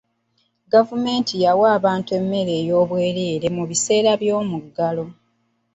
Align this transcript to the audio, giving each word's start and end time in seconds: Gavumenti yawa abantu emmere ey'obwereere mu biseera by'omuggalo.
Gavumenti 0.73 1.33
yawa 1.43 1.65
abantu 1.77 2.09
emmere 2.19 2.53
ey'obwereere 2.61 3.47
mu 3.55 3.63
biseera 3.69 4.11
by'omuggalo. 4.21 5.05